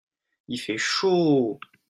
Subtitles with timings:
[0.47, 1.59] il fait chaud.